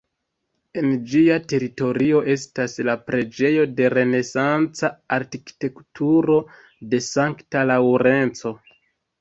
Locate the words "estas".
2.35-2.77